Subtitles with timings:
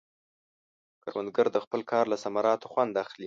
[1.03, 3.19] کروندګر د خپل کار له ثمراتو خوند اخلي